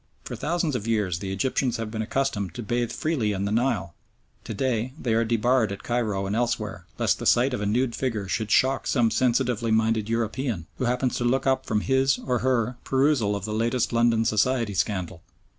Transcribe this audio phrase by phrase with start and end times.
[0.23, 3.93] For thousands of years the Egyptians have been accustomed to bathe freely in the Nile,
[4.45, 7.95] to day they are debarred at Cairo and elsewhere, lest the sight of a nude
[7.95, 12.39] figure should shock some sensitively minded European who happens to look up from his, or
[12.39, 15.21] her, perusal of the latest London society scandal.